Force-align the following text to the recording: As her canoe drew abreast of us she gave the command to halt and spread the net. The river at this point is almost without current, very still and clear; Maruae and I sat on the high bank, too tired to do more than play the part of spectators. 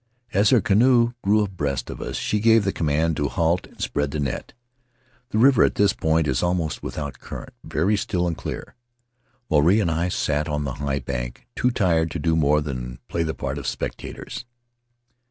As 0.33 0.49
her 0.49 0.61
canoe 0.61 1.13
drew 1.23 1.43
abreast 1.43 1.91
of 1.91 2.01
us 2.01 2.15
she 2.15 2.39
gave 2.39 2.63
the 2.63 2.71
command 2.73 3.15
to 3.17 3.27
halt 3.27 3.67
and 3.67 3.79
spread 3.79 4.09
the 4.09 4.19
net. 4.19 4.53
The 5.29 5.37
river 5.37 5.63
at 5.63 5.75
this 5.75 5.93
point 5.93 6.27
is 6.27 6.41
almost 6.41 6.81
without 6.81 7.19
current, 7.19 7.53
very 7.63 7.95
still 7.95 8.25
and 8.25 8.35
clear; 8.35 8.73
Maruae 9.51 9.79
and 9.79 9.91
I 9.91 10.09
sat 10.09 10.49
on 10.49 10.63
the 10.63 10.73
high 10.81 11.01
bank, 11.01 11.45
too 11.55 11.69
tired 11.69 12.09
to 12.09 12.17
do 12.19 12.35
more 12.35 12.61
than 12.61 12.97
play 13.09 13.21
the 13.21 13.35
part 13.35 13.59
of 13.59 13.67
spectators. 13.67 14.45